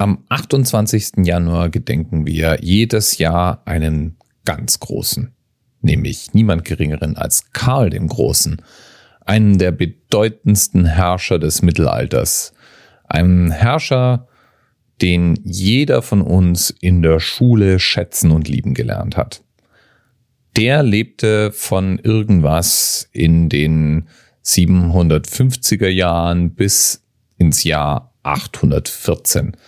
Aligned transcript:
Am 0.00 0.24
28. 0.30 1.26
Januar 1.26 1.68
gedenken 1.68 2.24
wir 2.24 2.56
jedes 2.62 3.18
Jahr 3.18 3.60
einen 3.66 4.16
ganz 4.46 4.80
großen, 4.80 5.34
nämlich 5.82 6.32
niemand 6.32 6.64
geringeren 6.64 7.18
als 7.18 7.52
Karl 7.52 7.90
dem 7.90 8.06
Großen, 8.06 8.62
einen 9.26 9.58
der 9.58 9.72
bedeutendsten 9.72 10.86
Herrscher 10.86 11.38
des 11.38 11.60
Mittelalters, 11.60 12.54
einen 13.08 13.50
Herrscher, 13.50 14.26
den 15.02 15.38
jeder 15.44 16.00
von 16.00 16.22
uns 16.22 16.70
in 16.70 17.02
der 17.02 17.20
Schule 17.20 17.78
schätzen 17.78 18.30
und 18.30 18.48
lieben 18.48 18.72
gelernt 18.72 19.18
hat. 19.18 19.42
Der 20.56 20.82
lebte 20.82 21.52
von 21.52 21.98
irgendwas 21.98 23.10
in 23.12 23.50
den 23.50 24.08
750er 24.46 25.88
Jahren 25.88 26.54
bis 26.54 27.04
ins 27.36 27.64
Jahr 27.64 28.14
814 28.22 29.58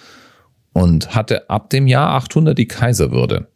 und 0.73 1.15
hatte 1.15 1.51
ab 1.51 1.70
dem 1.70 1.87
Jahr 1.87 2.10
800 2.15 2.56
die 2.56 2.69
Kaiserwürde. 2.69 3.48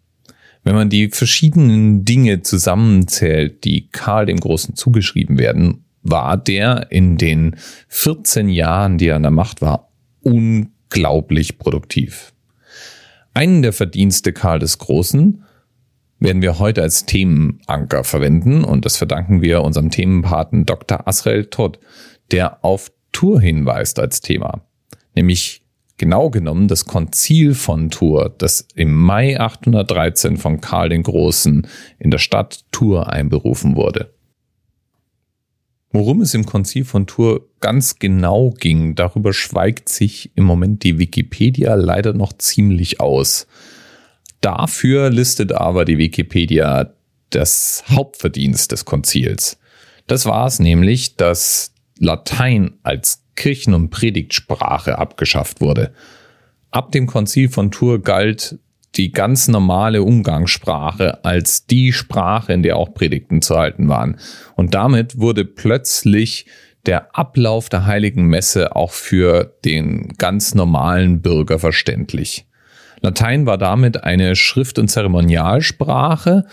Wenn 0.65 0.75
man 0.75 0.89
die 0.89 1.11
verschiedenen 1.11 2.05
Dinge 2.05 2.43
zusammenzählt, 2.43 3.65
die 3.65 3.89
Karl 3.89 4.27
dem 4.27 4.41
Großen 4.41 4.75
zugeschrieben 4.75 5.39
werden, 5.39 5.85
war 6.03 6.37
der 6.37 6.91
in 6.91 7.17
den 7.17 7.57
14 7.89 8.49
Jahren, 8.49 8.99
die 8.99 9.09
er 9.09 9.17
an 9.17 9.23
der 9.23 9.31
Macht 9.31 9.61
war, 9.61 9.91
unglaublich 10.23 11.59
produktiv. 11.59 12.33
Einen 13.35 13.63
der 13.63 13.73
Verdienste 13.73 14.33
Karl 14.33 14.59
des 14.59 14.79
Großen 14.79 15.45
werden 16.19 16.43
wir 16.43 16.59
heute 16.59 16.83
als 16.83 17.05
Themenanker 17.05 18.03
verwenden 18.03 18.65
und 18.65 18.85
das 18.85 18.97
verdanken 18.97 19.43
wir 19.43 19.63
unserem 19.63 19.91
Themenpaten 19.91 20.65
Dr. 20.65 21.07
Asrael 21.07 21.47
Todd, 21.47 21.79
der 22.31 22.65
auf 22.65 22.91
Tour 23.13 23.41
hinweist 23.41 23.99
als 23.99 24.21
Thema, 24.21 24.63
nämlich 25.15 25.66
genau 25.99 26.31
genommen 26.31 26.69
das 26.69 26.85
Konzil 26.85 27.55
von 27.55 27.91
Tours, 27.91 28.33
das 28.39 28.69
im 28.75 28.95
Mai 28.95 29.41
813 29.41 30.37
von 30.37 30.61
Karl 30.61 30.91
den 30.91 31.03
Großen 31.03 31.67
in 31.99 32.11
der 32.11 32.19
Stadt 32.19 32.65
Tours 32.73 33.07
einberufen 33.09 33.77
wurde. 33.77 34.13
Worum 35.91 36.21
es 36.21 36.35
im 36.35 36.45
Konzil 36.45 36.85
von 36.85 37.07
Tours 37.07 37.41
ganz 37.61 37.99
genau 37.99 38.51
ging, 38.51 38.95
darüber 38.95 39.33
schweigt 39.33 39.89
sich 39.89 40.31
im 40.35 40.45
Moment 40.45 40.85
die 40.85 40.99
Wikipedia 40.99 41.75
leider 41.75 42.13
noch 42.13 42.35
ziemlich 42.35 43.01
aus. 43.01 43.47
Dafür 44.43 45.11
listet 45.11 45.53
aber 45.53 45.85
die 45.85 45.99
Wikipedia 45.99 46.93
das 47.31 47.85
Hauptverdienst 47.89 48.73
des 48.73 48.85
Konzils. 48.85 49.59
Das 50.07 50.27
war 50.27 50.47
es 50.47 50.59
nämlich, 50.59 51.17
dass 51.17 51.73
Latein 51.99 52.75
als 52.83 53.26
Kirchen- 53.37 53.75
und 53.75 53.91
Predigtsprache 53.91 54.99
abgeschafft 54.99 55.61
wurde. 55.61 55.93
Ab 56.71 56.93
dem 56.93 57.07
Konzil 57.07 57.49
von 57.49 57.71
Tours 57.71 58.03
galt 58.03 58.59
die 58.97 59.13
ganz 59.13 59.49
normale 59.49 60.03
Umgangssprache 60.03 61.25
als 61.25 61.67
die 61.67 61.93
Sprache, 61.93 62.53
in 62.53 62.63
der 62.63 62.77
auch 62.77 62.95
Predigten 62.95 63.43
zu 63.43 63.57
halten 63.57 63.89
waren. 63.89 64.19
Und 64.55 64.75
damit 64.75 65.19
wurde 65.19 65.45
plötzlich 65.45 66.47
der 66.87 67.17
Ablauf 67.17 67.69
der 67.69 67.87
heiligen 67.87 68.27
Messe 68.27 68.75
auch 68.75 68.93
für 68.93 69.57
den 69.65 70.15
ganz 70.19 70.55
normalen 70.55 71.21
Bürger 71.21 71.59
verständlich. 71.59 72.47
Latein 73.01 73.45
war 73.45 73.59
damit 73.59 74.05
eine 74.05 74.37
Schrift- 74.37 74.79
und 74.79 74.89
Zeremonialsprache, 74.89 76.47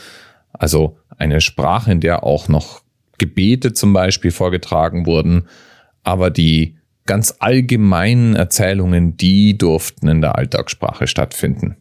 also 0.52 0.98
eine 1.18 1.40
Sprache, 1.40 1.92
in 1.92 2.02
der 2.02 2.24
auch 2.24 2.48
noch 2.48 2.82
Gebete 3.18 3.74
zum 3.74 3.94
Beispiel 3.94 4.32
vorgetragen 4.32 5.06
wurden 5.06 5.48
aber 6.04 6.30
die 6.30 6.78
ganz 7.06 7.36
allgemeinen 7.40 8.36
Erzählungen, 8.36 9.18
die 9.18 9.58
durften 9.58 10.08
in 10.08 10.22
der 10.22 10.38
Alltagssprache 10.38 11.08
stattfinden. 11.08 11.78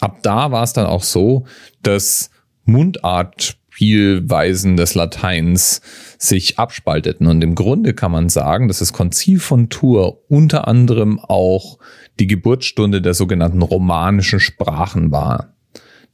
Ab 0.00 0.18
da 0.22 0.50
war 0.50 0.62
es 0.62 0.72
dann 0.72 0.86
auch 0.86 1.02
so, 1.02 1.44
dass 1.82 2.30
Mundartspielweisen 2.64 4.76
des 4.76 4.94
Lateins 4.94 5.82
sich 6.18 6.58
abspalteten. 6.58 7.26
Und 7.26 7.44
im 7.44 7.54
Grunde 7.54 7.94
kann 7.94 8.12
man 8.12 8.28
sagen, 8.28 8.68
dass 8.68 8.78
das 8.78 8.92
Konzil 8.92 9.38
von 9.38 9.68
Tours 9.68 10.14
unter 10.28 10.66
anderem 10.66 11.20
auch 11.20 11.78
die 12.18 12.26
Geburtsstunde 12.26 13.02
der 13.02 13.14
sogenannten 13.14 13.62
romanischen 13.62 14.40
Sprachen 14.40 15.10
war. 15.10 15.54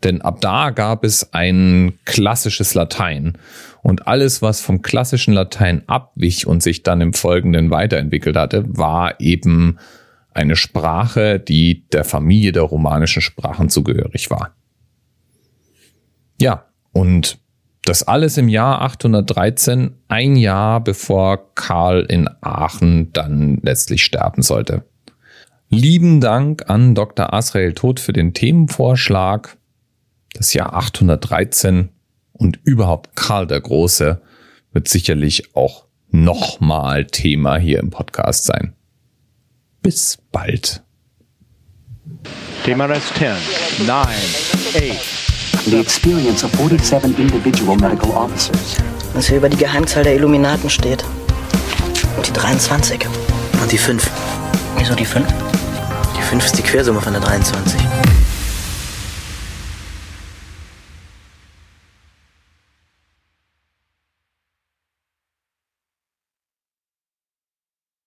Denn 0.04 0.20
ab 0.20 0.40
da 0.40 0.70
gab 0.70 1.04
es 1.04 1.32
ein 1.32 1.98
klassisches 2.04 2.74
Latein. 2.74 3.38
Und 3.82 4.06
alles, 4.06 4.42
was 4.42 4.60
vom 4.60 4.82
klassischen 4.82 5.32
Latein 5.32 5.82
abwich 5.86 6.46
und 6.46 6.62
sich 6.62 6.82
dann 6.82 7.00
im 7.00 7.12
Folgenden 7.12 7.70
weiterentwickelt 7.70 8.36
hatte, 8.36 8.64
war 8.66 9.20
eben 9.20 9.78
eine 10.34 10.56
Sprache, 10.56 11.40
die 11.40 11.88
der 11.88 12.04
Familie 12.04 12.52
der 12.52 12.62
romanischen 12.62 13.22
Sprachen 13.22 13.68
zugehörig 13.70 14.30
war. 14.30 14.54
Ja, 16.40 16.66
und 16.92 17.38
das 17.84 18.02
alles 18.02 18.36
im 18.36 18.48
Jahr 18.48 18.82
813, 18.82 19.94
ein 20.08 20.36
Jahr 20.36 20.82
bevor 20.82 21.54
Karl 21.54 22.00
in 22.00 22.28
Aachen 22.40 23.12
dann 23.12 23.60
letztlich 23.62 24.04
sterben 24.04 24.42
sollte. 24.42 24.84
Lieben 25.68 26.20
Dank 26.20 26.68
an 26.68 26.94
Dr. 26.94 27.32
Asrael 27.32 27.72
Tod 27.72 27.98
für 27.98 28.12
den 28.12 28.34
Themenvorschlag 28.34 29.56
das 30.36 30.52
Jahr 30.52 30.74
813 30.74 31.88
und 32.32 32.58
überhaupt 32.64 33.16
Karl 33.16 33.46
der 33.46 33.60
Große 33.60 34.20
wird 34.72 34.88
sicherlich 34.88 35.54
auch 35.56 35.86
nochmal 36.10 37.06
Thema 37.06 37.56
hier 37.56 37.80
im 37.80 37.90
Podcast 37.90 38.44
sein. 38.44 38.74
Bis 39.82 40.18
bald. 40.32 40.82
Thema 42.64 42.86
Rest 42.86 43.14
10, 43.16 43.86
9, 43.86 43.98
8. 43.98 45.26
The 45.66 45.80
experience 45.80 46.44
of 46.44 46.52
47 46.52 47.18
individual 47.18 47.76
medical 47.76 48.10
officers. 48.10 48.76
Was 49.14 49.28
hier 49.28 49.38
über 49.38 49.48
die 49.48 49.56
Geheimzahl 49.56 50.04
der 50.04 50.14
Illuminaten 50.14 50.70
steht. 50.70 51.04
Und 52.16 52.26
die 52.26 52.32
23. 52.32 53.06
Und 53.60 53.72
die 53.72 53.78
5. 53.78 54.10
Wieso 54.78 54.94
die 54.94 55.04
5? 55.04 55.26
Die 56.16 56.22
5 56.22 56.44
ist 56.44 56.58
die 56.58 56.62
Quersumme 56.62 57.00
von 57.00 57.12
der 57.12 57.22
23. 57.22 57.80